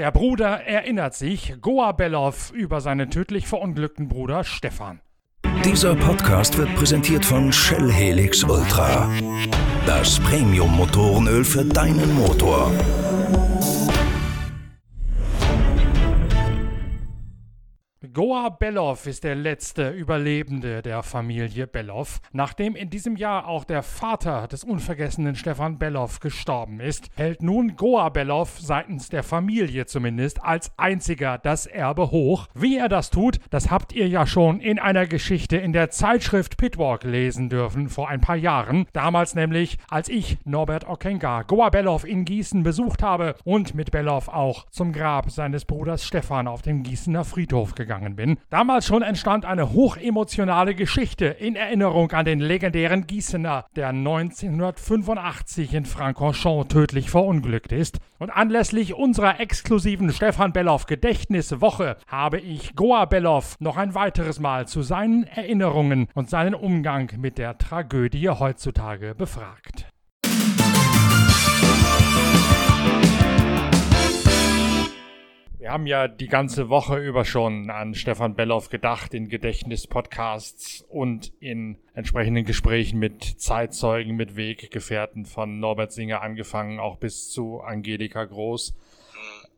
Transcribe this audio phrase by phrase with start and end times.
[0.00, 5.02] Der Bruder erinnert sich, Goa Bellow, über seinen tödlich verunglückten Bruder Stefan.
[5.62, 9.10] Dieser Podcast wird präsentiert von Shell Helix Ultra.
[9.84, 12.72] Das Premium-Motorenöl für deinen Motor.
[18.14, 23.82] Goa Bellow ist der letzte Überlebende der Familie Bellow, nachdem in diesem Jahr auch der
[23.82, 30.42] Vater des unvergessenen Stefan Bellow gestorben ist, hält nun Goa Bellow seitens der Familie zumindest
[30.42, 32.48] als einziger das Erbe hoch.
[32.54, 36.56] Wie er das tut, das habt ihr ja schon in einer Geschichte in der Zeitschrift
[36.56, 38.86] Pitwalk lesen dürfen vor ein paar Jahren.
[38.94, 44.22] Damals nämlich, als ich Norbert Okenga Goa Bellow in Gießen besucht habe und mit Bellow
[44.28, 48.38] auch zum Grab seines Bruders Stefan auf dem Gießener Friedhof gegangen gegangen bin.
[48.50, 55.84] Damals schon entstand eine hochemotionale Geschichte in Erinnerung an den legendären Gießener, der 1985 in
[55.86, 57.98] Francorchamps tödlich verunglückt ist.
[58.20, 64.68] Und anlässlich unserer exklusiven Stefan Belloff Gedächtniswoche habe ich Goa Belloff noch ein weiteres Mal
[64.68, 69.86] zu seinen Erinnerungen und seinen Umgang mit der Tragödie heutzutage befragt.
[75.60, 81.34] Wir haben ja die ganze Woche über schon an Stefan Belloff gedacht in Gedächtnispodcasts und
[81.38, 88.24] in entsprechenden Gesprächen mit Zeitzeugen, mit Weggefährten von Norbert Singer angefangen, auch bis zu Angelika
[88.24, 88.72] Groß.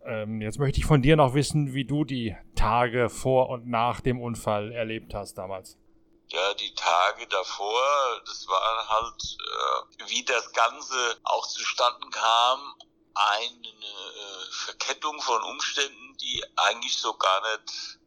[0.05, 4.01] Ähm, jetzt möchte ich von dir noch wissen, wie du die Tage vor und nach
[4.01, 5.79] dem Unfall erlebt hast damals.
[6.27, 7.81] Ja, die Tage davor,
[8.27, 9.37] das war halt,
[10.03, 12.59] äh, wie das Ganze auch zustande kam,
[13.15, 17.99] eine äh, Verkettung von Umständen, die eigentlich so gar nicht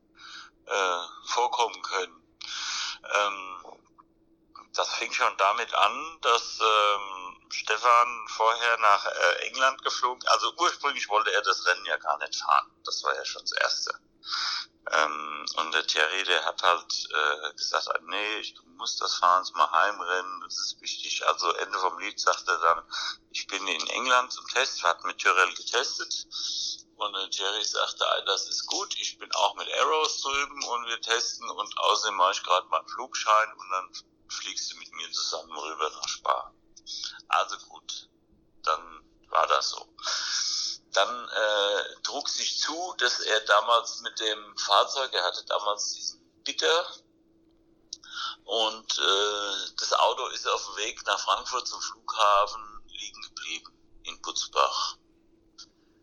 [0.66, 2.23] äh, vorkommen können.
[3.14, 3.66] Ähm,
[4.73, 11.08] das fing schon damit an, dass ähm, Stefan vorher nach äh, England geflogen, also ursprünglich
[11.09, 12.69] wollte er das Rennen ja gar nicht fahren.
[12.84, 14.00] Das war ja schon das Erste.
[14.91, 19.44] Ähm, und der Thierry, der hat halt äh, gesagt, ah, nee, ich muss das fahren,
[19.56, 21.25] mal heimrennen, das ist wichtig.
[21.28, 22.84] Also Ende vom Lied sagt er dann,
[23.31, 26.28] ich bin in England zum Test, hat mit Tyrell getestet.
[26.97, 30.85] Und der Thierry sagte, ah, das ist gut, ich bin auch mit Arrows drüben und
[30.88, 33.91] wir testen und außerdem mache ich gerade mal einen Flugschein und dann
[34.29, 36.53] fliegst du mit mir zusammen rüber nach Spa.
[37.28, 38.09] Also gut,
[38.63, 39.90] dann war das so
[40.95, 46.22] dann äh, trug sich zu, dass er damals mit dem Fahrzeug, er hatte damals diesen
[46.44, 46.88] Bitter
[48.45, 54.22] und äh, das Auto ist auf dem Weg nach Frankfurt zum Flughafen liegen geblieben in
[54.22, 54.97] Butzbach.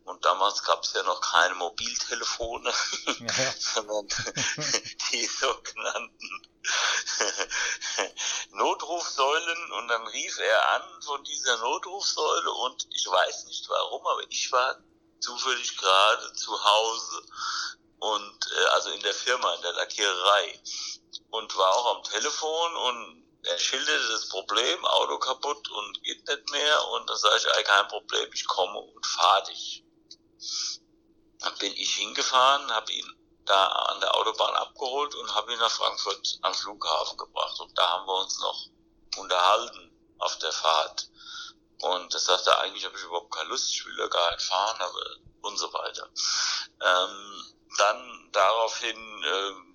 [0.05, 2.73] Und damals gab es ja noch keine Mobiltelefone,
[3.21, 3.53] ja.
[3.59, 4.09] sondern
[5.13, 6.43] die sogenannten
[8.51, 9.73] Notrufsäulen.
[9.73, 14.51] Und dann rief er an von dieser Notrufsäule und ich weiß nicht warum, aber ich
[14.53, 14.77] war
[15.21, 17.23] zufällig gerade zu Hause
[18.01, 20.61] und äh, also in der Firma, in der Lackiererei
[21.31, 26.51] und war auch am Telefon und er schilderte das Problem, Auto kaputt und geht nicht
[26.51, 29.85] mehr und dann sage ich, ey, kein Problem, ich komme und fahre dich.
[31.41, 33.13] Dann bin ich hingefahren, habe ihn
[33.45, 37.59] da an der Autobahn abgeholt und habe ihn nach Frankfurt ans Flughafen gebracht.
[37.61, 38.69] Und da haben wir uns noch
[39.17, 41.11] unterhalten auf der Fahrt.
[41.83, 44.81] Und das sagte eigentlich habe ich überhaupt keine Lust, ich will da gar nicht fahren,
[44.81, 46.09] aber und so weiter.
[46.81, 49.73] Ähm, dann daraufhin ähm,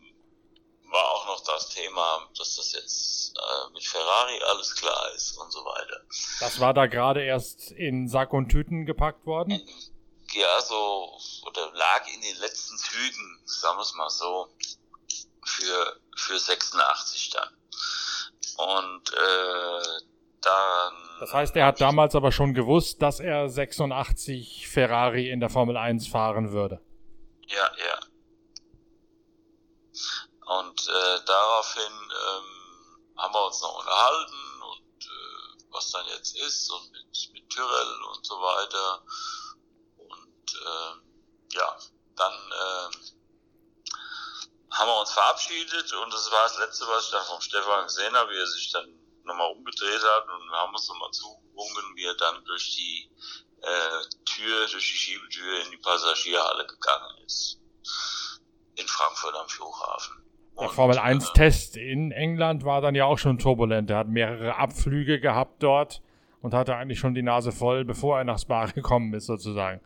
[0.89, 5.51] war auch noch das Thema, dass das jetzt äh, mit Ferrari alles klar ist und
[5.51, 6.01] so weiter.
[6.39, 9.61] Das war da gerade erst in Sack und Tüten gepackt worden?
[10.33, 14.49] Ja, so, oder lag in den letzten Zügen, sagen wir es mal so,
[15.43, 17.49] für, für 86 dann.
[18.57, 20.01] Und äh,
[20.41, 20.93] dann.
[21.19, 25.77] Das heißt, er hat damals aber schon gewusst, dass er 86 Ferrari in der Formel
[25.77, 26.81] 1 fahren würde.
[27.47, 27.99] Ja, ja.
[30.59, 36.69] Und äh, daraufhin ähm, haben wir uns noch unterhalten und äh, was dann jetzt ist
[36.71, 39.03] und mit, mit Tyrell und so weiter
[40.53, 41.77] äh, ja,
[42.15, 43.17] dann äh,
[44.71, 48.13] haben wir uns verabschiedet und das war das Letzte, was ich dann vom Stefan gesehen
[48.15, 48.85] habe, wie er sich dann
[49.23, 53.09] nochmal umgedreht hat und wir haben uns nochmal zugewungen, wie er dann durch die
[53.61, 57.59] äh, Tür, durch die Schiebetür in die Passagierhalle gegangen ist.
[58.75, 60.23] In Frankfurt am Flughafen.
[60.59, 63.91] Der Formel 1 Test in England war dann ja auch schon turbulent.
[63.91, 66.01] Er hat mehrere Abflüge gehabt dort
[66.41, 69.81] und hatte eigentlich schon die Nase voll, bevor er nach Spa gekommen ist, sozusagen.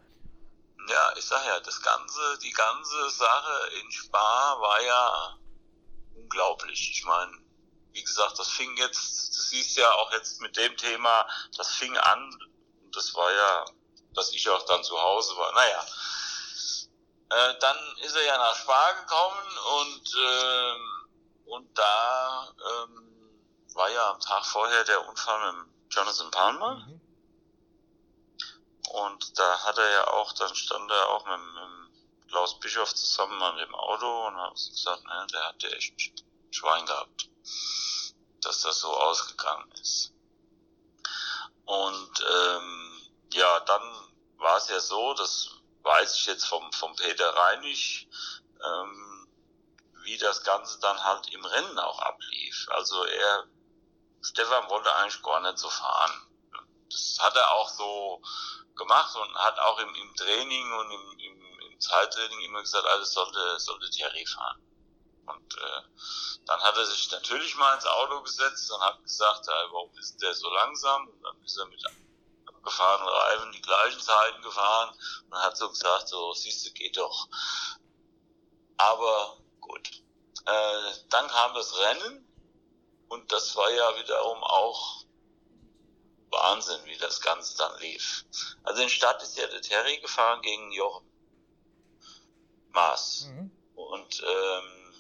[0.88, 5.38] Ja, ich sag ja, das ganze, die ganze Sache in Spa war ja
[6.16, 6.92] unglaublich.
[6.92, 7.32] Ich meine,
[7.94, 11.96] wie gesagt, das fing jetzt, das siehst ja auch jetzt mit dem Thema, das fing
[11.98, 12.38] an,
[12.94, 13.66] das war ja,
[14.14, 15.52] dass ich auch dann zu Hause war.
[15.54, 15.86] Naja,
[17.32, 23.40] Äh, dann ist er ja nach Spa gekommen und, äh, und da ähm,
[23.74, 26.76] war ja am Tag vorher der Unfall mit Jonathan Palmer.
[26.76, 27.02] Mhm.
[28.90, 33.42] Und da hat er ja auch, dann stand er auch mit, mit Klaus Bischof zusammen
[33.42, 37.30] an dem Auto und hat gesagt, ne, der hat ja echt ein Schwein gehabt,
[38.42, 40.14] dass das so ausgegangen ist.
[41.66, 43.02] Und ähm,
[43.34, 45.50] ja, dann war es ja so, das
[45.84, 48.08] weiß ich jetzt vom, vom Peter Reinig,
[48.64, 49.28] ähm,
[50.04, 52.68] wie das Ganze dann halt im Rennen auch ablief.
[52.72, 53.46] Also er,
[54.22, 56.28] Stefan wollte eigentlich gar nicht so fahren.
[56.92, 58.22] Das hat er auch so
[58.76, 63.12] gemacht und hat auch im, im Training und im, im, im Zeittraining immer gesagt, alles
[63.14, 64.62] sollte, sollte Thierry fahren.
[65.26, 65.82] Und äh,
[66.46, 70.22] dann hat er sich natürlich mal ins Auto gesetzt und hat gesagt, ja, warum ist
[70.22, 71.08] der so langsam?
[71.08, 71.82] Und dann ist er mit
[72.64, 74.96] gefahren Reifen die gleichen Zeiten gefahren
[75.30, 77.28] und hat so gesagt, so siehst du, geht doch.
[78.78, 79.90] Aber gut.
[80.46, 82.28] Äh, dann kam das Rennen
[83.10, 85.01] und das war ja wiederum auch
[86.32, 88.26] Wahnsinn, wie das Ganze dann lief.
[88.64, 91.06] Also in Stadt ist ja der Terry gefahren gegen Jochen
[92.70, 93.28] Maas.
[93.28, 93.52] Mhm.
[93.76, 94.94] Und ähm,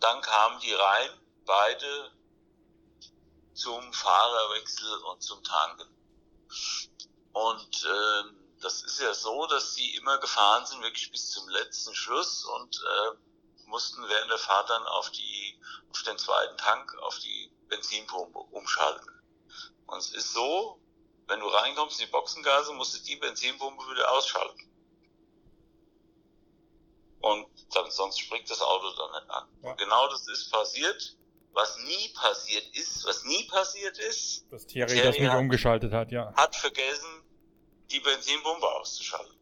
[0.00, 1.10] dann kamen die rein,
[1.46, 2.12] beide
[3.54, 5.88] zum Fahrerwechsel und zum Tanken.
[7.32, 8.22] Und äh,
[8.60, 12.76] das ist ja so, dass sie immer gefahren sind, wirklich bis zum letzten Schluss und
[12.76, 15.58] äh, mussten während der Fahrt dann auf die,
[15.90, 19.15] auf den zweiten Tank, auf die Benzinpumpe umschalten.
[19.86, 20.80] Und es ist so,
[21.28, 24.70] wenn du reinkommst in die Boxengase, musst du die Benzinpumpe wieder ausschalten.
[27.20, 29.48] Und dann, sonst springt das Auto dann nicht an.
[29.62, 29.70] Ja.
[29.70, 31.16] Und genau das ist passiert
[31.56, 34.44] was nie passiert ist, was nie passiert ist.
[34.52, 36.32] Dass Thierry, Thierry das nicht hat, umgeschaltet hat, ja.
[36.34, 37.24] Hat vergessen,
[37.90, 39.34] die Benzinpumpe auszuschalten.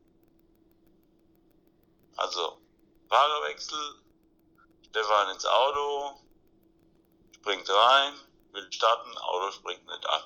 [2.15, 2.61] Also,
[3.09, 3.97] Fahrerwechsel,
[4.89, 6.21] Stefan ins Auto,
[7.35, 8.15] springt rein,
[8.53, 10.23] will starten, Auto springt nicht an.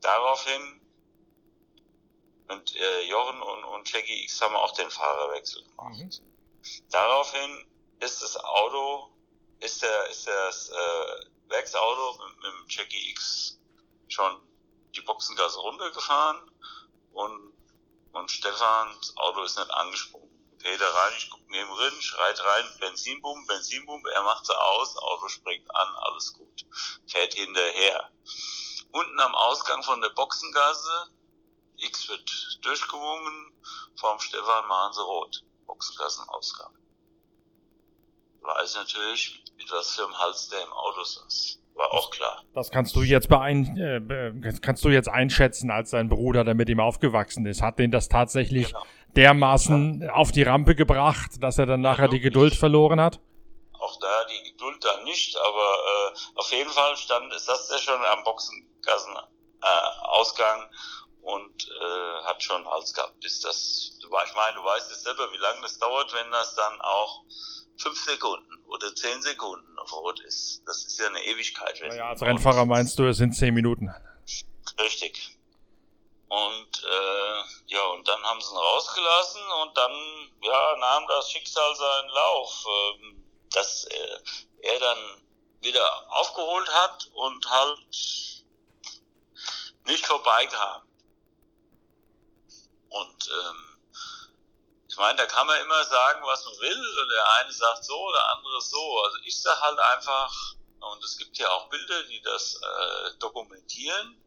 [0.00, 0.80] Daraufhin,
[2.48, 5.98] und äh, Jochen und, und Jackie X haben auch den Fahrerwechsel gemacht.
[5.98, 6.10] Mhm.
[6.90, 7.66] Daraufhin
[8.00, 9.10] ist das Auto
[9.60, 13.58] ist der, ist das äh, Werksauto mit, mit dem Jackie X
[14.08, 14.40] schon
[14.94, 16.50] die Boxengasse runtergefahren
[17.12, 17.52] und,
[18.12, 20.28] und Stefans Auto ist nicht angesprungen.
[20.58, 25.28] Peter rein, ich guck neben drin, schreit rein, Benzinbum, Benzinbum, er macht sie aus, Auto
[25.28, 26.66] springt an, alles gut.
[27.06, 28.10] Fährt hinterher.
[28.92, 31.10] Unten am Ausgang von der Boxengasse,
[31.76, 33.52] X wird durchgewungen,
[33.96, 35.44] vom Stefan machen sie rot.
[35.66, 36.72] Boxengassenausgang.
[38.42, 41.58] Weiß natürlich, mit was für einem Hals der im Auto saß.
[41.74, 42.42] War auch klar.
[42.54, 46.68] Das kannst du jetzt beein äh, kannst du jetzt einschätzen als sein Bruder, der mit
[46.68, 47.62] ihm aufgewachsen ist.
[47.62, 48.84] Hat den das tatsächlich genau.
[49.14, 50.12] dermaßen ja.
[50.12, 53.20] auf die Rampe gebracht, dass er dann nachher die Geduld verloren hat?
[53.78, 58.04] Auch da die Geduld dann nicht, aber äh, auf jeden Fall stand, saß er schon
[58.04, 59.66] am Boxengassen äh,
[60.02, 60.70] Ausgang
[61.22, 63.24] und äh, hat schon Hals gehabt.
[63.24, 66.80] Ist das, ich meine, du weißt es selber, wie lange das dauert, wenn das dann
[66.80, 67.24] auch
[67.76, 70.62] fünf Sekunden oder zehn Sekunden auf Rot ist.
[70.66, 71.78] Das ist ja eine Ewigkeit.
[71.94, 73.92] Ja, als Rennfahrer meinst du, es sind zehn Minuten.
[74.78, 75.38] Richtig.
[76.28, 79.92] Und äh, ja, und dann haben sie ihn rausgelassen und dann
[80.42, 83.14] ja, nahm das Schicksal seinen Lauf, äh,
[83.50, 84.18] dass äh,
[84.62, 84.98] er dann
[85.60, 88.39] wieder aufgeholt hat und halt
[89.86, 90.82] nicht vorbeikam.
[92.88, 93.78] Und ähm,
[94.88, 98.12] ich meine, da kann man immer sagen, was man will, und der eine sagt so,
[98.12, 99.02] der andere so.
[99.04, 104.20] Also ich sage halt einfach, und es gibt ja auch Bilder, die das äh, dokumentieren,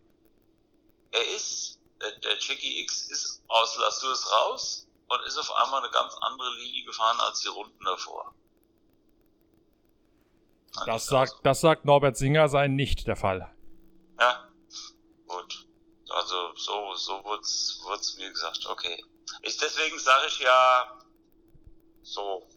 [1.11, 5.81] er ist, der, der Jackie X ist aus La Suez raus und ist auf einmal
[5.81, 8.33] eine ganz andere Linie gefahren als die Runden davor.
[10.85, 13.53] Das sagt, das sagt Norbert Singer sei nicht der Fall.
[14.19, 14.47] Ja,
[15.33, 15.67] gut.
[16.09, 19.03] Also so, so wird's, wird's mir gesagt, okay.
[19.41, 20.99] Ich, deswegen sage ich ja
[22.01, 22.47] so.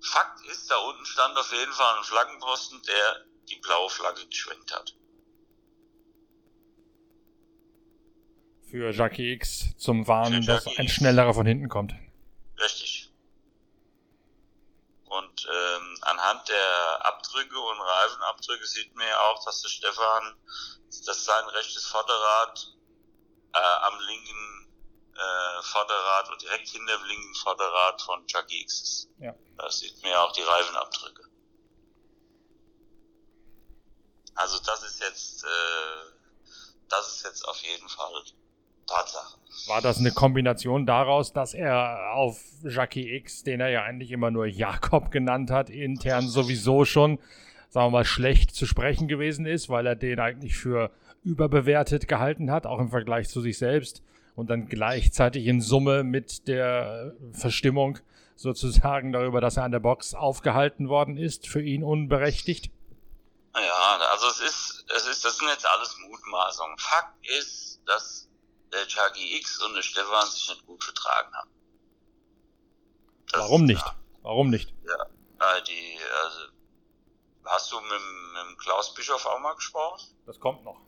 [0.00, 4.72] Fakt ist, da unten stand auf jeden Fall ein Flaggenposten, der die blaue Flagge geschwenkt
[4.72, 4.94] hat.
[8.70, 11.94] Für Jackie X zum Warnen, dass ein schnellerer von hinten kommt.
[12.60, 13.07] Richtig.
[15.08, 20.36] Und ähm, anhand der Abdrücke und Reifenabdrücke sieht man ja auch, dass der Stefan,
[21.06, 22.76] dass sein rechtes Vorderrad
[23.54, 24.58] äh, am linken
[25.14, 29.08] äh, Vorderrad und direkt hinter dem linken Vorderrad von Chucky X ist.
[29.18, 29.34] Ja.
[29.56, 31.24] Da sieht man ja auch die Reifenabdrücke.
[34.34, 36.12] Also das ist jetzt, äh,
[36.88, 38.22] das ist jetzt auf jeden Fall
[38.88, 39.38] Tatsache.
[39.68, 44.30] War das eine Kombination daraus, dass er auf Jackie X, den er ja eigentlich immer
[44.30, 47.18] nur Jakob genannt hat, intern sowieso schon,
[47.68, 50.90] sagen wir mal, schlecht zu sprechen gewesen ist, weil er den eigentlich für
[51.22, 54.02] überbewertet gehalten hat, auch im Vergleich zu sich selbst
[54.36, 57.98] und dann gleichzeitig in Summe mit der Verstimmung
[58.36, 62.70] sozusagen darüber, dass er an der Box aufgehalten worden ist, für ihn unberechtigt?
[63.54, 66.78] Ja, also es ist, es ist, das sind jetzt alles Mutmaßungen.
[66.78, 68.27] Fakt ist, dass
[68.72, 71.50] der Chucky X und der Stefan sich nicht gut vertragen haben.
[73.30, 73.82] Das Warum nicht?
[73.82, 73.96] Klar.
[74.22, 74.72] Warum nicht?
[75.40, 76.40] Ja, die, also,
[77.44, 80.00] hast du mit, mit Klaus Bischof auch mal gesprochen?
[80.26, 80.80] Das kommt noch.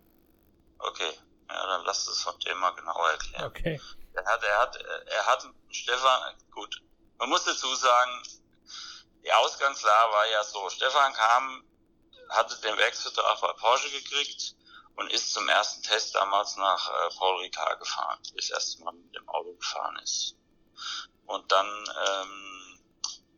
[0.79, 1.13] Okay,
[1.49, 3.45] ja, dann lass es von dem mal genauer erklären.
[3.45, 3.81] Okay.
[4.15, 6.83] Er hat, er hat, er hat Stefan, gut,
[7.19, 8.23] man muss dazu sagen,
[9.23, 11.65] die Ausgangslage war ja so, Stefan kam,
[12.31, 14.57] hatte den Werksvertrag bei Porsche gekriegt,
[15.01, 19.15] und ist zum ersten Test damals nach äh, Paul Ricard gefahren, das erste Mal mit
[19.15, 20.37] dem Auto gefahren ist.
[21.25, 21.67] Und dann
[22.07, 22.81] ähm,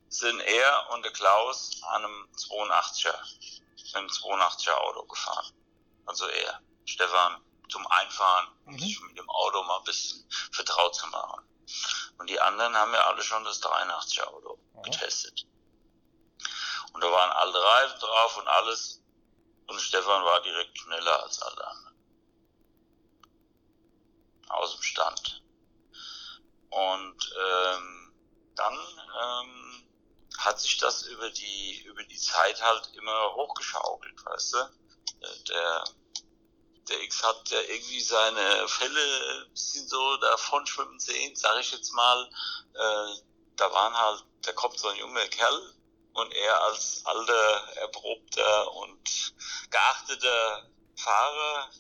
[0.09, 3.14] sind er und der Klaus an einem 82er,
[3.95, 5.52] einem 82er Auto gefahren.
[6.04, 8.78] Also er, Stefan, zum Einfahren, um mhm.
[8.81, 11.47] sich mit dem Auto mal ein bisschen vertraut zu machen.
[12.19, 14.83] Und die anderen haben ja alle schon das 83er Auto mhm.
[14.83, 15.47] getestet.
[16.92, 19.01] Und da waren alte Reifen drauf und alles.
[19.73, 21.97] Und Stefan war direkt schneller als alle anderen.
[24.49, 25.43] Aus dem Stand.
[26.69, 28.14] Und ähm,
[28.55, 29.88] dann ähm,
[30.37, 34.59] hat sich das über die über die Zeit halt immer hochgeschaukelt, weißt du?
[34.59, 35.85] Äh, der
[36.91, 41.73] der X hat ja irgendwie seine Fälle ein bisschen so davon schwimmen sehen, sag ich
[41.73, 42.29] jetzt mal.
[42.75, 43.23] Äh,
[43.57, 45.75] da waren halt, da kommt so ein junger Kerl
[46.14, 49.35] und er als alter, erprobter und
[49.71, 51.71] geachteter Fahrer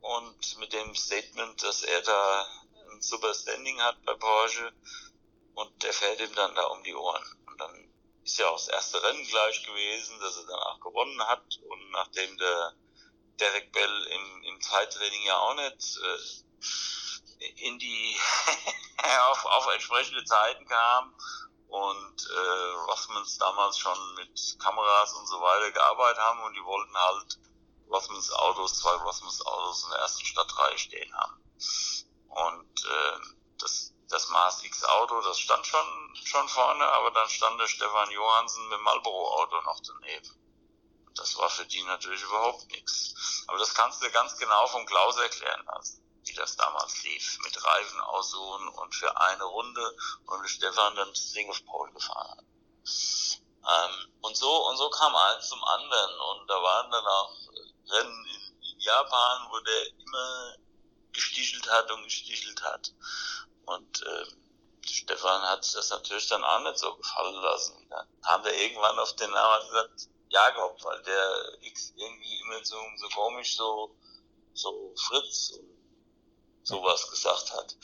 [0.00, 2.46] und mit dem Statement, dass er da
[2.90, 4.72] ein super Standing hat bei Porsche
[5.54, 7.24] und der fährt ihm dann da um die Ohren.
[7.46, 11.58] Und dann ist ja auch das erste Rennen gleich gewesen, dass er danach gewonnen hat
[11.68, 12.74] und nachdem der
[13.40, 18.16] Derek Bell im, im Zeittraining ja auch nicht äh, in die
[19.30, 21.14] auf, auf entsprechende Zeiten kam
[21.74, 26.96] und äh, Rossmans damals schon mit Kameras und so weiter gearbeitet haben und die wollten
[26.96, 27.40] halt
[27.90, 31.42] Rossmans Autos, zwei Rossmans Autos in der ersten Stadtreihe stehen haben.
[32.28, 33.18] Und äh,
[33.58, 38.10] das, das Mars X Auto, das stand schon, schon vorne, aber dann stand der Stefan
[38.12, 40.30] Johansen mit dem Marlboro Auto noch daneben.
[41.06, 43.44] Und das war für die natürlich überhaupt nichts.
[43.48, 47.64] Aber das kannst du ganz genau vom Klaus erklären lassen wie das damals lief, mit
[47.64, 52.44] Reifen aussuchen und für eine Runde und Stefan dann das Ding auf Paul gefahren hat.
[53.66, 57.34] Ähm, und so, und so kam eins zum anderen und da waren dann auch
[57.90, 60.54] Rennen in, in Japan, wo der immer
[61.12, 62.92] gestichelt hat und gestichelt hat.
[63.66, 64.44] Und ähm,
[64.84, 67.86] Stefan hat das natürlich dann auch nicht so gefallen lassen.
[67.88, 72.76] Dann haben wir irgendwann auf den Namen gesagt, Jakob, weil der X irgendwie immer so,
[72.96, 73.96] so komisch so,
[74.52, 75.73] so Fritz und
[76.64, 77.76] sowas gesagt hat.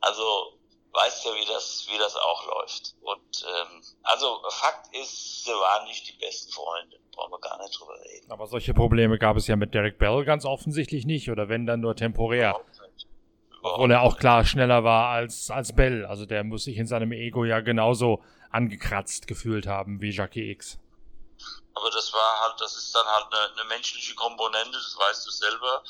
[0.00, 0.60] Also
[0.92, 2.94] weißt ja, wie das, wie das auch läuft.
[3.00, 6.98] Und ähm, also Fakt ist, sie waren nicht die besten Freunde.
[7.12, 8.30] Brauchen wir gar nicht drüber reden.
[8.30, 11.80] Aber solche Probleme gab es ja mit Derek Bell ganz offensichtlich nicht, oder wenn dann
[11.80, 12.60] nur temporär.
[13.62, 16.06] Obwohl er auch klar schneller war als, als Bell.
[16.06, 20.78] Also der muss sich in seinem Ego ja genauso angekratzt gefühlt haben wie Jackie X.
[21.74, 25.30] Aber das war halt, das ist dann halt eine, eine menschliche Komponente, das weißt du
[25.30, 25.82] selber.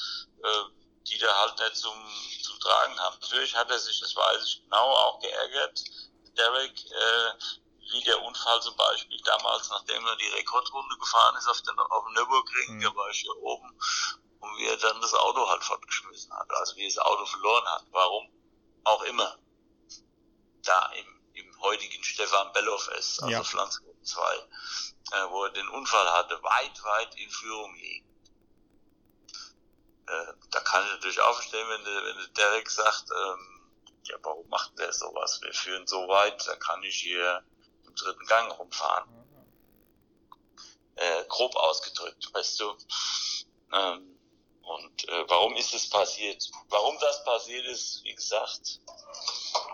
[0.43, 0.80] Äh,
[1.11, 1.97] die da halt nicht zum,
[2.43, 3.17] zum Tragen haben.
[3.21, 5.85] Natürlich hat er sich, das weiß ich genau, auch geärgert,
[6.37, 7.33] Derek, äh,
[7.93, 12.05] wie der Unfall zum Beispiel damals, nachdem er die Rekordrunde gefahren ist auf, den, auf
[12.05, 12.83] dem Nürburgring, mhm.
[12.83, 13.69] da war ich hier oben,
[14.38, 17.67] und wie er dann das Auto halt fortgeschmissen hat, also wie er das Auto verloren
[17.67, 17.85] hat.
[17.90, 18.31] Warum?
[18.85, 19.37] Auch immer.
[20.62, 23.43] Da im, im heutigen Stefan Bellow ist, also ja.
[23.43, 28.10] Pflanzgruppe 2, äh, wo er den Unfall hatte, weit, weit in Führung liegt
[30.11, 33.61] äh, da kann ich natürlich auch verstehen, wenn der, wenn der Derek sagt, ähm,
[34.05, 35.40] ja, warum macht der sowas?
[35.43, 37.45] Wir führen so weit, da kann ich hier
[37.87, 39.09] im dritten Gang rumfahren.
[40.97, 42.76] Äh, grob ausgedrückt, weißt du.
[43.73, 44.19] Ähm,
[44.62, 46.50] und äh, warum ist es passiert?
[46.69, 48.81] Warum das passiert ist, wie gesagt,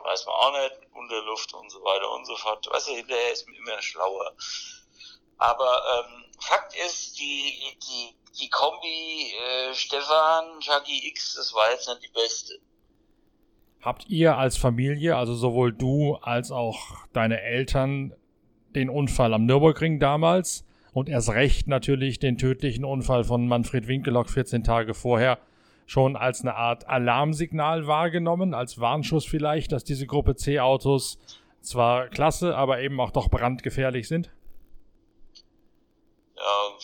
[0.05, 2.67] weiß man auch nicht, unter Luft und so weiter und so fort.
[2.71, 4.37] Weißt du, hinterher ist man immer schlauer.
[5.39, 7.53] Aber ähm, Fakt ist, die,
[7.83, 12.55] die die Kombi äh, Stefan, Chucky X, das war jetzt nicht die beste.
[13.81, 18.15] Habt ihr als Familie, also sowohl du als auch deine Eltern,
[18.75, 24.29] den Unfall am Nürburgring damals und erst recht natürlich den tödlichen Unfall von Manfred Winkelock
[24.29, 25.39] 14 Tage vorher
[25.87, 31.19] schon als eine Art Alarmsignal wahrgenommen, als Warnschuss vielleicht, dass diese Gruppe C-Autos
[31.63, 34.31] zwar klasse, aber eben auch doch brandgefährlich sind?
[36.37, 36.79] Ja,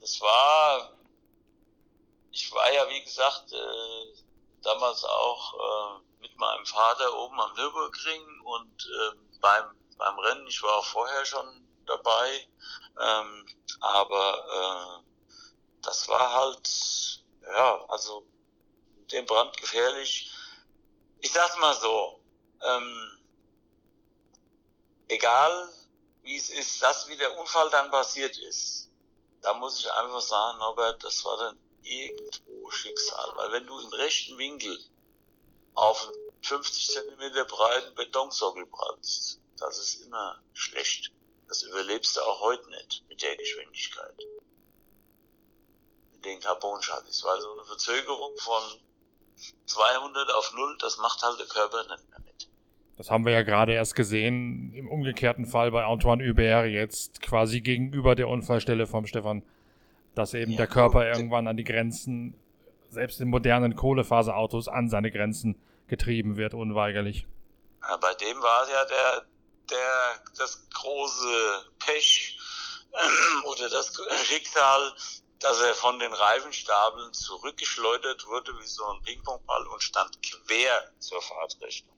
[0.00, 0.98] das war,
[2.32, 4.22] ich war ja wie gesagt äh,
[4.62, 9.64] damals auch äh, mit meinem Vater oben am Nürburgring und äh, beim,
[9.96, 12.48] beim Rennen, ich war auch vorher schon dabei,
[13.00, 13.46] ähm,
[13.80, 15.04] aber äh,
[15.82, 18.26] das war halt, ja, also
[19.12, 20.32] dem Brand gefährlich.
[21.20, 22.20] Ich sag's mal so,
[22.62, 23.18] ähm,
[25.08, 25.79] egal
[26.22, 28.90] wie es ist, dass wie der Unfall dann passiert ist,
[29.42, 33.88] da muss ich einfach sagen, Norbert, das war dann irgendwo Schicksal, weil wenn du im
[33.88, 34.78] rechten Winkel
[35.74, 41.12] auf einen 50 Zentimeter breiten Betonsockel brannst, das ist immer schlecht.
[41.48, 44.16] Das überlebst du auch heute nicht mit der Geschwindigkeit.
[46.12, 47.24] Mit den Carbon-Chassis.
[47.24, 48.62] Weil so eine Verzögerung von
[49.66, 52.49] 200 auf 0, das macht halt der Körper nicht mehr mit.
[53.00, 57.62] Das haben wir ja gerade erst gesehen im umgekehrten Fall bei Antoine Hubert, jetzt quasi
[57.62, 59.42] gegenüber der Unfallstelle vom Stefan,
[60.14, 62.38] dass eben ja, der Körper irgendwann an die Grenzen,
[62.90, 67.26] selbst in modernen Kohlefaserautos, an seine Grenzen getrieben wird, unweigerlich.
[67.80, 69.24] Ja, bei dem war ja der,
[69.70, 72.38] der, das große Pech
[72.92, 74.92] äh, oder das Schicksal,
[75.38, 81.22] dass er von den Reifenstapeln zurückgeschleudert wurde wie so ein Pingpongball und stand quer zur
[81.22, 81.96] Fahrtrichtung.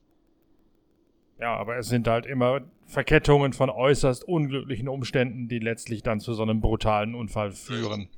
[1.43, 6.35] Ja, aber es sind halt immer Verkettungen von äußerst unglücklichen Umständen, die letztlich dann zu
[6.35, 8.09] so einem brutalen Unfall führen.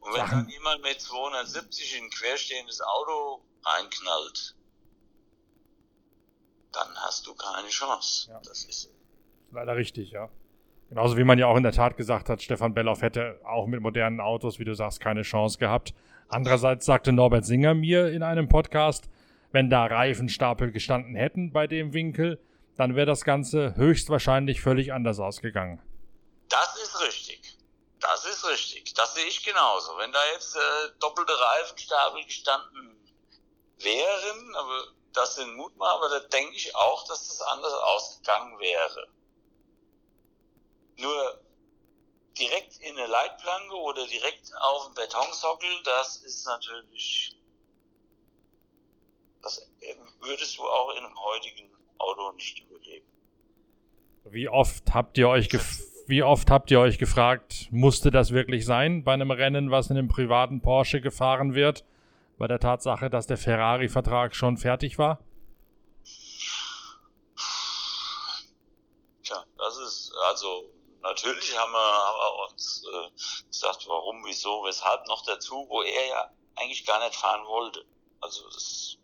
[0.00, 0.40] Und wenn Sachen.
[0.40, 4.54] dann jemand mit 270 in ein querstehendes Auto einknallt,
[6.72, 8.28] dann hast du keine Chance.
[8.30, 8.38] Ja.
[8.44, 8.92] Das ist
[9.50, 10.28] leider richtig, ja.
[10.90, 13.80] Genauso wie man ja auch in der Tat gesagt hat, Stefan Belloff hätte auch mit
[13.80, 15.94] modernen Autos, wie du sagst, keine Chance gehabt.
[16.28, 19.08] Andererseits sagte Norbert Singer mir in einem Podcast,
[19.52, 22.38] wenn da Reifenstapel gestanden hätten bei dem Winkel,
[22.78, 25.82] dann wäre das Ganze höchstwahrscheinlich völlig anders ausgegangen.
[26.48, 27.58] Das ist richtig.
[27.98, 28.94] Das ist richtig.
[28.94, 29.98] Das sehe ich genauso.
[29.98, 30.60] Wenn da jetzt äh,
[31.00, 32.96] doppelte Reifenstapel gestanden
[33.78, 39.08] wären, aber das sind Mutmaß, aber da denke ich auch, dass das anders ausgegangen wäre.
[40.98, 41.40] Nur
[42.38, 47.36] direkt in eine Leitplanke oder direkt auf den Betonsockel, das ist natürlich,
[49.42, 49.68] das
[50.20, 53.06] würdest du auch in einem heutigen Auto nicht überleben.
[54.30, 55.48] Wie oft habt ihr euch
[56.06, 59.98] wie oft habt ihr euch gefragt, musste das wirklich sein bei einem Rennen, was in
[59.98, 61.84] einem privaten Porsche gefahren wird?
[62.38, 65.18] bei der Tatsache, dass der Ferrari-Vertrag schon fertig war?
[69.24, 70.70] Tja, das ist, also
[71.02, 76.06] natürlich haben wir, haben wir uns äh, gesagt, warum, wieso, weshalb noch dazu, wo er
[76.06, 77.84] ja eigentlich gar nicht fahren wollte.
[78.20, 78.98] Also das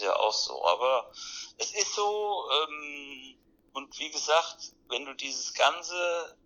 [0.00, 0.64] ist ja auch so.
[0.66, 1.12] Aber
[1.58, 3.36] es ist so, ähm,
[3.74, 6.36] und wie gesagt, wenn du dieses ganze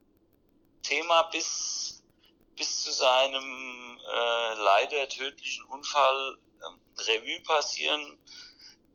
[0.82, 2.02] Thema bis
[2.56, 8.16] bis zu seinem äh, leider tödlichen Unfall äh, Revue passieren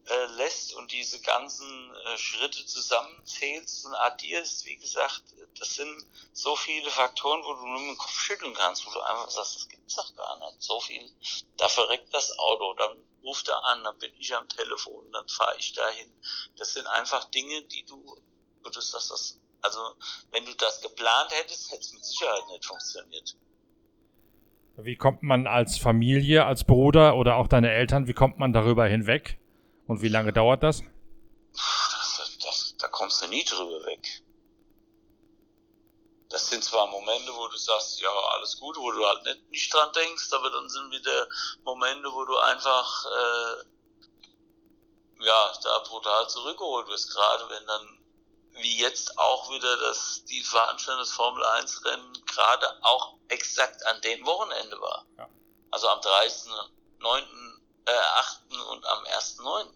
[0.05, 5.23] äh, lässt und diese ganzen äh, Schritte zusammenzählst und addierst, wie gesagt,
[5.57, 9.01] das sind so viele Faktoren, wo du nur mit dem Kopf schütteln kannst, wo du
[9.01, 10.61] einfach sagst, das gibt's doch gar nicht.
[10.63, 11.11] So viel,
[11.57, 15.55] da verreckt das Auto, dann ruft er an, dann bin ich am Telefon, dann fahre
[15.57, 16.11] ich dahin.
[16.57, 18.17] Das sind einfach Dinge, die du,
[18.63, 19.79] du sagst, das, also
[20.31, 23.35] wenn du das geplant hättest, hätte es mit Sicherheit nicht funktioniert.
[24.77, 28.85] Wie kommt man als Familie, als Bruder oder auch deine Eltern, wie kommt man darüber
[28.85, 29.37] hinweg?
[29.87, 30.83] Und wie lange dauert das?
[31.53, 34.21] das, das da kommst du nie drüber weg.
[36.29, 39.73] Das sind zwar Momente, wo du sagst, ja, alles gut, wo du halt nicht, nicht
[39.73, 41.27] dran denkst, aber dann sind wieder
[41.63, 43.63] Momente, wo du einfach äh,
[45.25, 47.99] ja, da brutal zurückgeholt wirst, gerade wenn dann
[48.53, 54.01] wie jetzt auch wieder das, die Veranstaltung des Formel 1 Rennen gerade auch exakt an
[54.01, 55.05] dem Wochenende war.
[55.17, 55.29] Ja.
[55.71, 57.23] Also am 30.9.,
[57.85, 58.41] äh, 8.
[58.71, 59.67] und am 1.9.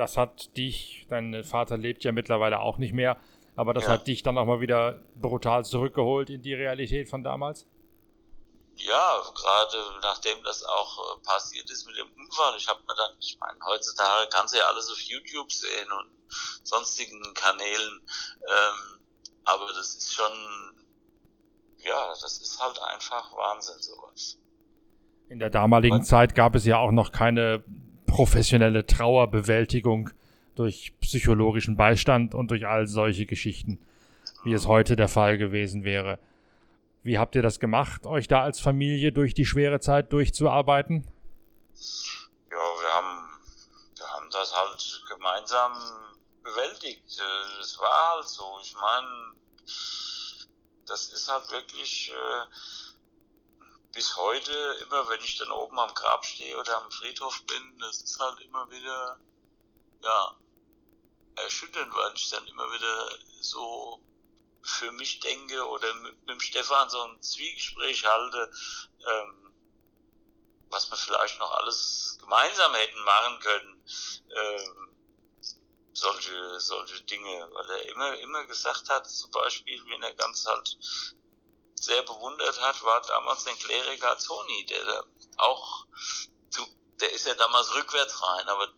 [0.00, 3.18] Das hat dich, dein Vater lebt ja mittlerweile auch nicht mehr,
[3.54, 3.90] aber das ja.
[3.90, 7.66] hat dich dann auch mal wieder brutal zurückgeholt in die Realität von damals?
[8.82, 13.16] ja, gerade nachdem das auch äh, passiert ist mit dem Unfall, ich habe mir dann,
[13.20, 16.10] ich meine, heutzutage kannst du ja alles auf YouTube sehen und
[16.62, 18.00] sonstigen Kanälen,
[18.48, 19.00] ähm,
[19.44, 20.32] aber das ist schon,
[21.78, 24.38] ja, das ist halt einfach Wahnsinn, sowas.
[25.28, 26.08] In der damaligen Was?
[26.08, 27.62] Zeit gab es ja auch noch keine
[28.10, 30.10] professionelle Trauerbewältigung
[30.56, 33.78] durch psychologischen Beistand und durch all solche Geschichten,
[34.44, 36.18] wie es heute der Fall gewesen wäre.
[37.02, 41.06] Wie habt ihr das gemacht, euch da als Familie durch die schwere Zeit durchzuarbeiten?
[42.50, 43.28] Ja, wir haben,
[43.96, 45.72] wir haben das halt gemeinsam
[46.42, 47.04] bewältigt.
[47.58, 48.44] Das war halt so.
[48.62, 49.06] Ich meine,
[50.86, 52.89] das ist halt wirklich äh,
[53.92, 58.02] bis heute, immer wenn ich dann oben am Grab stehe oder am Friedhof bin, das
[58.02, 59.18] ist halt immer wieder,
[60.02, 60.36] ja,
[61.36, 64.02] erschütternd, weil ich dann immer wieder so
[64.62, 68.50] für mich denke oder mit, mit dem Stefan so ein Zwiegespräch halte,
[69.06, 69.52] ähm,
[70.68, 73.84] was wir vielleicht noch alles gemeinsam hätten machen können.
[74.36, 74.90] Ähm,
[75.92, 80.78] solche, solche Dinge, weil er immer, immer gesagt hat, zum Beispiel, wenn er ganz halt
[81.80, 85.04] sehr bewundert hat, war damals den Kleriker Zoni, der da
[85.38, 85.86] auch,
[86.50, 86.66] zu,
[87.00, 88.68] der ist ja damals rückwärts rein, aber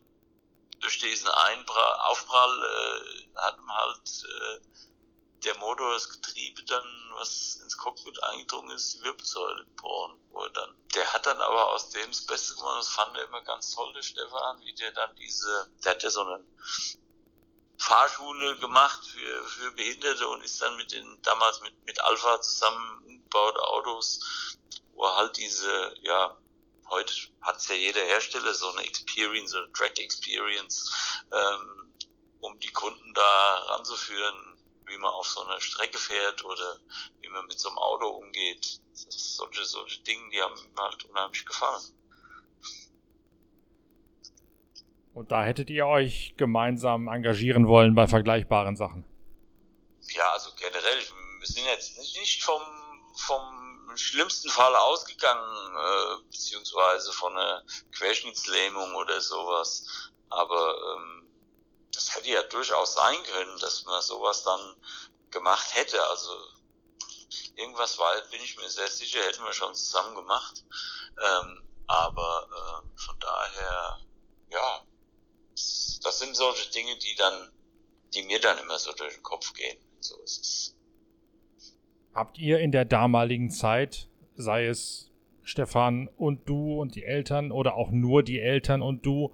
[0.80, 4.60] durch diesen Einprall, Aufprall äh, hat man halt äh,
[5.44, 6.84] der Motor, das Getriebe dann,
[7.14, 10.76] was ins Cockpit eingedrungen ist, die Wirbelsäule gebrochen wurde dann.
[10.94, 13.92] Der hat dann aber aus dem das Beste gemacht, das fand er immer ganz toll,
[13.92, 16.44] der Stefan, wie der dann diese, der hat ja so eine
[17.82, 23.02] Fahrschule gemacht für, für Behinderte und ist dann mit den, damals mit, mit Alpha zusammen
[23.04, 24.20] umgebaute Autos,
[24.92, 26.38] wo halt diese, ja,
[26.90, 30.92] heute hat es ja jeder Hersteller so eine Experience, so eine Track Experience,
[31.32, 31.92] ähm,
[32.40, 36.78] um die Kunden da ranzuführen, wie man auf so einer Strecke fährt oder
[37.20, 38.80] wie man mit so einem Auto umgeht.
[38.92, 42.01] solche, solche Dinge, die haben mir halt unheimlich gefallen.
[45.14, 49.04] Und da hättet ihr euch gemeinsam engagieren wollen bei vergleichbaren Sachen?
[50.08, 50.98] Ja, also generell,
[51.38, 52.62] wir sind jetzt nicht vom,
[53.16, 60.10] vom schlimmsten Fall ausgegangen, äh, beziehungsweise von einer Querschnittslähmung oder sowas.
[60.30, 61.28] Aber ähm,
[61.94, 64.76] das hätte ja durchaus sein können, dass man sowas dann
[65.30, 66.02] gemacht hätte.
[66.08, 66.30] Also
[67.56, 70.64] irgendwas war, bin ich mir sehr sicher, hätten wir schon zusammen gemacht.
[71.22, 74.00] Ähm, aber äh, von daher,
[74.50, 74.82] ja,
[76.02, 77.50] das sind solche Dinge, die dann,
[78.14, 79.76] die mir dann immer so durch den Kopf gehen.
[80.00, 80.76] So ist es.
[82.14, 85.10] Habt ihr in der damaligen Zeit, sei es
[85.42, 89.32] Stefan und du und die Eltern oder auch nur die Eltern und du,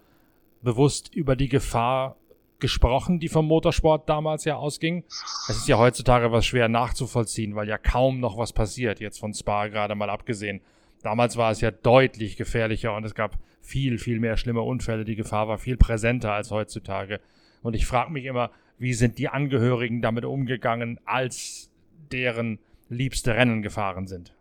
[0.62, 2.16] bewusst über die Gefahr
[2.58, 5.04] gesprochen, die vom Motorsport damals ja ausging.
[5.48, 9.32] Es ist ja heutzutage was schwer nachzuvollziehen, weil ja kaum noch was passiert, jetzt von
[9.32, 10.60] Spa gerade mal abgesehen.
[11.02, 15.04] Damals war es ja deutlich gefährlicher und es gab viel, viel mehr schlimme Unfälle.
[15.04, 17.20] Die Gefahr war viel präsenter als heutzutage.
[17.62, 21.70] Und ich frage mich immer, wie sind die Angehörigen damit umgegangen, als
[22.10, 24.32] deren liebste Rennen gefahren sind?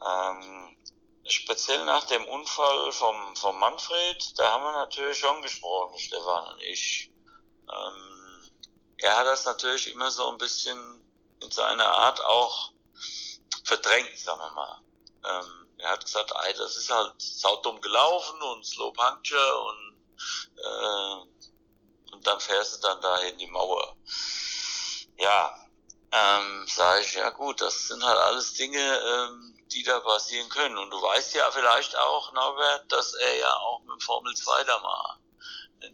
[0.00, 0.76] Ähm,
[1.26, 6.62] speziell nach dem Unfall vom, vom Manfred, da haben wir natürlich schon gesprochen, Stefan und
[6.62, 7.10] ich.
[7.68, 8.50] Ähm,
[8.98, 10.78] er hat das natürlich immer so ein bisschen
[11.42, 12.72] in seiner Art auch
[13.64, 14.80] verdrängt, sagen wir mal.
[15.24, 19.96] Ähm, er hat gesagt, ey, das ist halt saudumm gelaufen und Slow Puncture und,
[20.56, 23.96] äh, und dann fährst du dann da in die Mauer.
[25.18, 25.54] Ja,
[26.10, 30.78] ähm, sage ich, ja gut, das sind halt alles Dinge, ähm, die da passieren können.
[30.78, 34.78] Und du weißt ja vielleicht auch, Norbert, dass er ja auch mit Formel 2 da
[34.80, 35.18] mal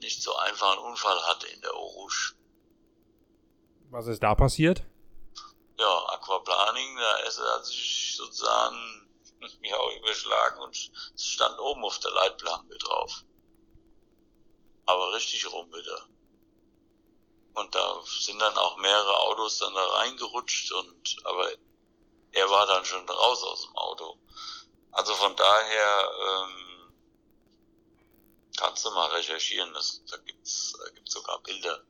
[0.01, 2.35] nicht so einfach einen Unfall hatte in der Orusch.
[3.91, 4.83] Was ist da passiert?
[5.79, 9.04] Ja, Aquaplaning, da ist er sich sozusagen
[9.63, 13.25] ja auch überschlagen und es stand oben auf der Leitplanke drauf.
[14.87, 16.09] Aber richtig rum wieder.
[17.55, 21.51] Und da sind dann auch mehrere Autos dann da reingerutscht und, aber
[22.33, 24.19] er war dann schon raus aus dem Auto.
[24.91, 26.93] Also von daher, ähm,
[28.59, 31.85] kannst du mal recherchieren, das, da gibt's, da gibt's sogar Bilder.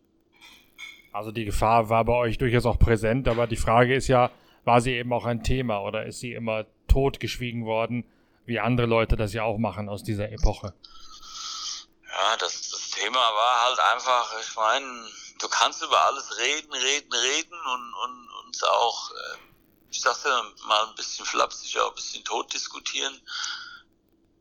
[1.12, 4.30] Also die Gefahr war bei euch durchaus auch präsent, aber die Frage ist ja,
[4.64, 8.08] war sie eben auch ein Thema oder ist sie immer totgeschwiegen worden,
[8.46, 10.74] wie andere Leute das ja auch machen aus dieser Epoche.
[12.08, 15.08] Ja, das, das Thema war halt einfach, ich meine,
[15.40, 19.38] du kannst über alles reden, reden, reden und, und uns auch, äh,
[19.90, 23.20] ich sag's ja mal ein bisschen flapsig, auch ein bisschen tot diskutieren.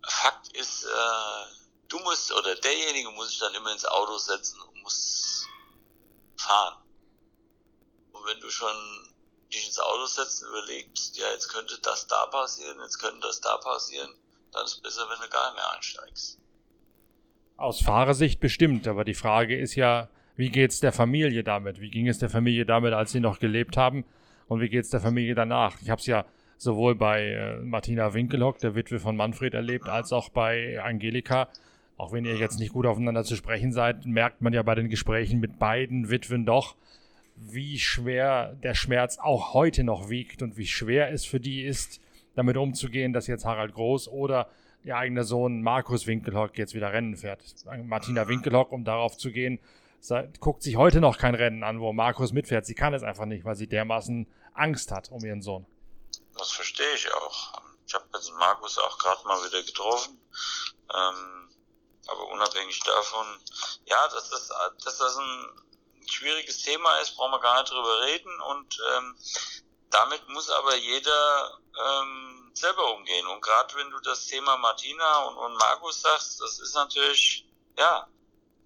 [0.07, 1.45] Fakt ist, äh,
[1.87, 5.47] du musst oder derjenige muss sich dann immer ins Auto setzen und muss
[6.37, 6.77] fahren.
[8.11, 9.12] Und wenn du schon
[9.53, 13.39] dich ins Auto setzt und überlegst, ja, jetzt könnte das da passieren, jetzt könnte das
[13.41, 14.09] da passieren,
[14.51, 16.39] dann ist es besser, wenn du gar nicht mehr einsteigst.
[17.57, 21.79] Aus Fahrersicht bestimmt, aber die Frage ist ja, wie geht's der Familie damit?
[21.79, 24.03] Wie ging es der Familie damit, als sie noch gelebt haben?
[24.47, 25.79] Und wie geht's der Familie danach?
[25.81, 26.25] Ich habe es ja
[26.57, 31.49] sowohl bei äh, Martina Winkelhock, der Witwe von Manfred, erlebt, als auch bei Angelika.
[31.97, 34.89] Auch wenn ihr jetzt nicht gut aufeinander zu sprechen seid, merkt man ja bei den
[34.89, 36.75] Gesprächen mit beiden Witwen doch,
[37.51, 41.99] wie schwer der Schmerz auch heute noch wiegt und wie schwer es für die ist,
[42.35, 44.49] damit umzugehen, dass jetzt Harald Groß oder
[44.83, 47.41] ihr eigener Sohn Markus Winkelhock jetzt wieder Rennen fährt.
[47.83, 49.59] Martina Winkelhock, um darauf zu gehen,
[50.39, 52.65] guckt sich heute noch kein Rennen an, wo Markus mitfährt.
[52.65, 55.65] Sie kann es einfach nicht, weil sie dermaßen Angst hat um ihren Sohn.
[56.37, 57.61] Das verstehe ich auch.
[57.87, 60.19] Ich habe jetzt Markus auch gerade mal wieder getroffen.
[60.93, 61.49] Ähm,
[62.07, 63.25] aber unabhängig davon,
[63.85, 65.47] ja, das, dass das ein
[66.07, 68.41] schwieriges Thema ist, brauchen wir gar nicht drüber reden.
[68.41, 69.15] Und ähm,
[69.89, 73.27] damit muss aber jeder ähm, selber umgehen.
[73.27, 77.45] Und gerade wenn du das Thema Martina und, und Markus sagst, das ist natürlich,
[77.77, 78.07] ja,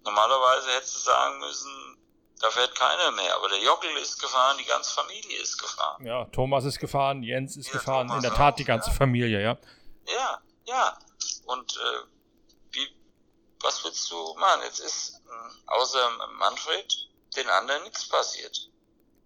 [0.04, 1.98] normalerweise hättest du sagen müssen,
[2.40, 3.34] da fährt keiner mehr.
[3.36, 6.04] Aber der Jockel ist gefahren, die ganze Familie ist gefahren.
[6.04, 8.90] Ja, Thomas ist gefahren, Jens ist ja, gefahren, Thomas in der Tat auch, die ganze
[8.90, 8.96] ja.
[8.96, 9.58] Familie, ja.
[10.06, 10.98] Ja, ja.
[11.46, 12.06] Und äh,
[12.72, 12.88] wie,
[13.60, 14.62] was willst du machen?
[14.64, 18.70] Jetzt ist äh, außer Manfred den anderen nichts passiert.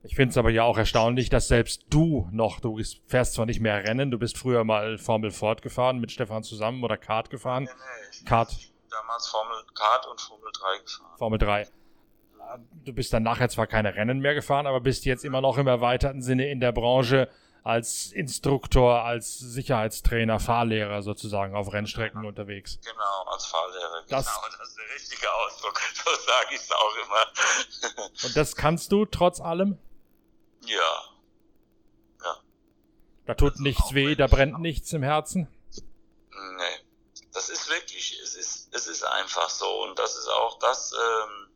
[0.05, 3.61] Ich finde es aber ja auch erstaunlich, dass selbst du noch, du fährst zwar nicht
[3.61, 7.65] mehr Rennen, du bist früher mal Formel Ford gefahren mit Stefan zusammen oder Kart gefahren.
[7.65, 8.57] Nee, nee, Kart.
[8.91, 11.19] Damals Formel Kart und Formel 3 gefahren.
[11.19, 11.69] Formel 3.
[12.85, 15.69] Du bist dann nachher zwar keine Rennen mehr gefahren, aber bist jetzt immer noch im
[15.69, 17.29] erweiterten Sinne in der Branche
[17.65, 22.29] als Instruktor, als Sicherheitstrainer, Fahrlehrer sozusagen auf Rennstrecken genau.
[22.29, 22.79] unterwegs.
[22.85, 24.05] Genau, als Fahrlehrer.
[24.09, 25.81] Das, genau, das ist der richtige Ausdruck.
[26.05, 28.07] So sage ich es auch immer.
[28.25, 29.79] Und das kannst du trotz allem?
[30.65, 31.05] Ja.
[32.25, 32.37] Ja.
[33.27, 35.49] Da tut nichts weh, da brennt nichts im Herzen?
[36.31, 36.87] Nee.
[37.33, 39.85] Das ist wirklich, es ist, es ist einfach so.
[39.85, 41.49] Und das ist auch das, ähm,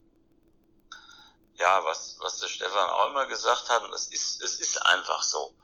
[1.54, 3.82] ja, was, was der Stefan auch immer gesagt hat.
[3.82, 5.54] Und es ist, es ist einfach so.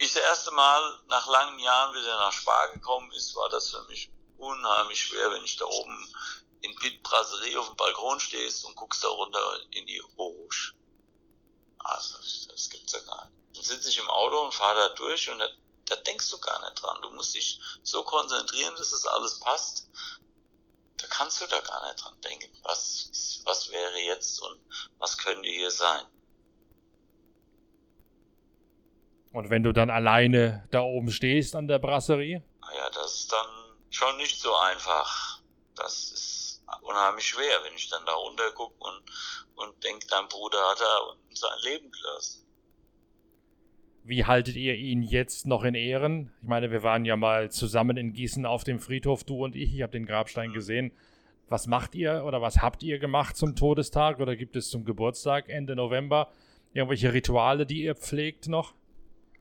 [0.00, 3.82] Ich das erste Mal nach langen Jahren wieder nach Spa gekommen ist, war das für
[3.84, 6.14] mich unheimlich schwer, wenn ich da oben
[6.60, 10.72] in Pit Brasserie auf dem Balkon stehst und guckst da runter in die Rouge.
[11.78, 12.16] Also,
[12.48, 13.56] das gibt's ja gar nicht.
[13.56, 15.48] Dann sitze ich im Auto und fahre da durch und da,
[15.86, 17.02] da denkst du gar nicht dran.
[17.02, 19.88] Du musst dich so konzentrieren, dass es das alles passt.
[20.98, 24.60] Da kannst du da gar nicht dran denken, was, was wäre jetzt und
[24.98, 26.06] was könnte hier sein.
[29.32, 32.42] Und wenn du dann alleine da oben stehst an der Brasserie?
[32.60, 33.46] Naja, das ist dann
[33.90, 35.40] schon nicht so einfach.
[35.76, 39.02] Das ist unheimlich schwer, wenn ich dann da runter gucke und,
[39.56, 42.44] und denke, dein Bruder hat da sein Leben gelassen.
[44.04, 46.32] Wie haltet ihr ihn jetzt noch in Ehren?
[46.40, 49.74] Ich meine, wir waren ja mal zusammen in Gießen auf dem Friedhof, du und ich.
[49.74, 50.92] Ich habe den Grabstein gesehen.
[51.48, 55.48] Was macht ihr oder was habt ihr gemacht zum Todestag oder gibt es zum Geburtstag
[55.48, 56.30] Ende November
[56.72, 58.74] irgendwelche Rituale, die ihr pflegt noch?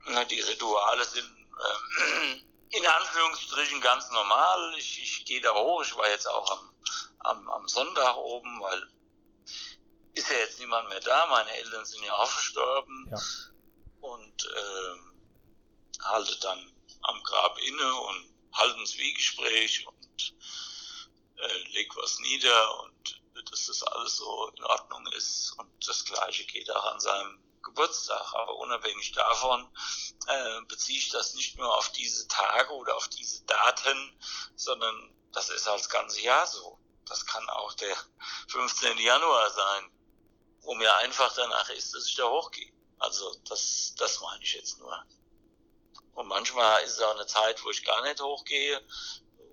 [0.08, 4.76] Die Rituale sind ähm, in Anführungsstrichen ganz normal.
[4.78, 5.84] Ich, ich gehe da hoch.
[5.84, 6.74] Ich war jetzt auch am,
[7.20, 8.88] am, am Sonntag oben, weil
[10.14, 11.28] ist ja jetzt niemand mehr da.
[11.28, 13.08] Meine Eltern sind ja auch verstorben.
[13.12, 13.20] Ja.
[14.00, 15.14] Und ähm,
[16.04, 20.36] halte dann am Grab inne und halte ein Zwiegespräch und
[21.38, 25.54] äh, leg was nieder und dass das alles so in Ordnung ist.
[25.58, 28.34] Und das Gleiche geht auch an seinem Geburtstag.
[28.34, 29.70] Aber unabhängig davon
[30.28, 34.20] äh, beziehe ich das nicht nur auf diese Tage oder auf diese Daten,
[34.56, 36.80] sondern das ist halt das ganze Jahr so.
[37.06, 37.96] Das kann auch der
[38.50, 38.98] 15.
[38.98, 39.92] Januar sein,
[40.62, 42.74] wo mir einfach danach ist, dass ich da hochgehe.
[43.00, 45.06] Also das, das meine ich jetzt nur.
[46.14, 48.82] Und manchmal ist es auch eine Zeit, wo ich gar nicht hochgehe,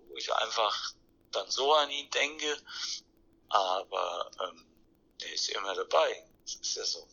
[0.09, 0.94] wo ich einfach
[1.31, 2.59] dann so an ihn denke.
[3.48, 4.66] Aber ähm,
[5.20, 6.27] der ist immer dabei.
[6.42, 7.07] Das ist ja so.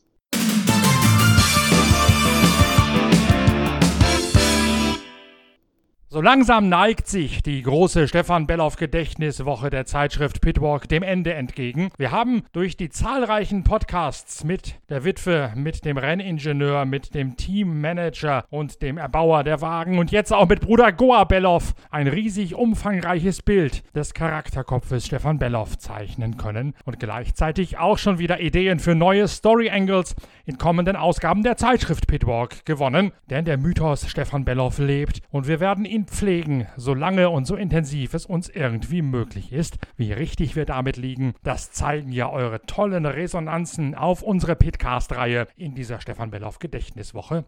[6.14, 11.90] So langsam neigt sich die große Stefan Belloff Gedächtniswoche der Zeitschrift Pitwalk dem Ende entgegen.
[11.98, 18.44] Wir haben durch die zahlreichen Podcasts mit der Witwe, mit dem Renningenieur, mit dem Teammanager
[18.50, 23.42] und dem Erbauer der Wagen und jetzt auch mit Bruder Goa Belloff ein riesig umfangreiches
[23.42, 29.30] Bild des Charakterkopfes Stefan Belloff zeichnen können und gleichzeitig auch schon wieder Ideen für neue
[29.30, 33.14] Story Angles in kommenden Ausgaben der Zeitschrift Pitwalk gewonnen.
[33.30, 37.56] Denn der Mythos Stefan Belloff lebt und wir werden ihn pflegen, so lange und so
[37.56, 39.78] intensiv es uns irgendwie möglich ist.
[39.96, 45.76] Wie richtig wir damit liegen, das zeigen ja eure tollen Resonanzen auf unsere Pitcast-Reihe in
[45.76, 47.46] dieser Stefan Belloff Gedächtniswoche.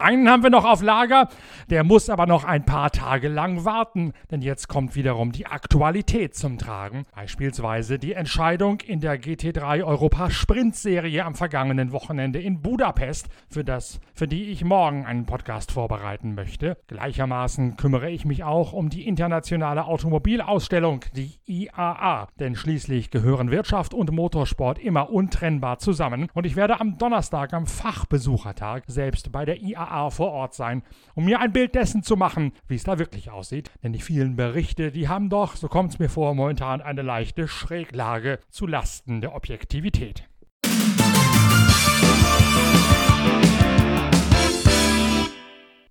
[0.00, 1.28] Einen haben wir noch auf Lager,
[1.68, 6.34] der muss aber noch ein paar Tage lang warten, denn jetzt kommt wiederum die Aktualität
[6.34, 7.04] zum Tragen.
[7.14, 13.62] Beispielsweise die Entscheidung in der GT3 Europa Sprint Serie am vergangenen Wochenende in Budapest, für
[13.62, 16.78] das, für die ich morgen einen Podcast vorbereiten möchte.
[16.86, 23.92] Gleichermaßen kümmere ich mich auch um die internationale Automobilausstellung, die IAA, denn schließlich gehören Wirtschaft
[23.92, 29.60] und Motorsport immer untrennbar zusammen und ich werde am Donnerstag am Fachbesuchertag selbst bei der
[29.60, 30.82] IAA IAA vor Ort sein,
[31.14, 33.70] um mir ein Bild dessen zu machen, wie es da wirklich aussieht.
[33.82, 37.48] Denn die vielen Berichte, die haben doch, so kommt es mir vor, momentan eine leichte
[37.48, 40.28] Schräglage zu Lasten der Objektivität.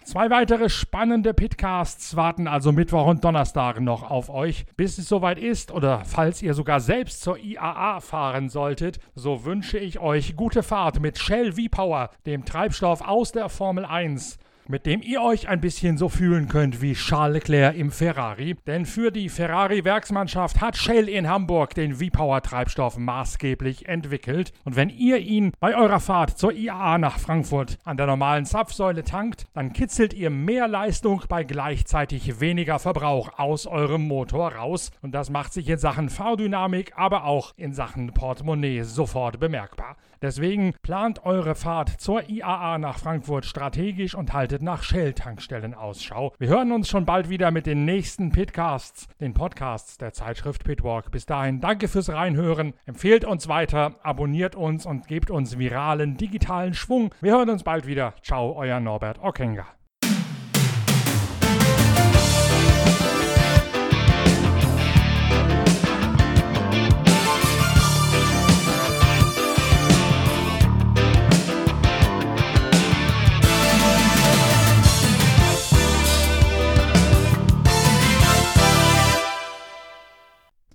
[0.10, 4.66] Zwei weitere spannende Pitcasts warten also Mittwoch und Donnerstag noch auf euch.
[4.76, 9.78] Bis es soweit ist oder falls ihr sogar selbst zur IAA fahren solltet, so wünsche
[9.78, 15.02] ich euch gute Fahrt mit Shell V-Power, dem Treibstoff aus der Formel 1 mit dem
[15.02, 18.56] ihr euch ein bisschen so fühlen könnt wie Charles Leclerc im Ferrari.
[18.68, 24.54] Denn für die Ferrari-Werksmannschaft hat Shell in Hamburg den V-Power-Treibstoff maßgeblich entwickelt.
[24.66, 29.04] Und wenn ihr ihn bei eurer Fahrt zur IAA nach Frankfurt an der normalen Zapfsäule
[29.04, 34.92] tankt, dann kitzelt ihr mehr Leistung bei gleichzeitig weniger Verbrauch aus eurem Motor raus.
[35.02, 39.98] Und das macht sich in Sachen Fahrdynamik, aber auch in Sachen Portemonnaie sofort bemerkbar.
[40.22, 46.34] Deswegen plant eure Fahrt zur IAA nach Frankfurt strategisch und haltet nach Shell-Tankstellen Ausschau.
[46.38, 51.12] Wir hören uns schon bald wieder mit den nächsten Pitcasts, den Podcasts der Zeitschrift Pitwalk.
[51.12, 56.74] Bis dahin danke fürs Reinhören, empfehlt uns weiter, abonniert uns und gebt uns viralen digitalen
[56.74, 57.14] Schwung.
[57.22, 58.14] Wir hören uns bald wieder.
[58.22, 59.79] Ciao, euer Norbert Ockenger.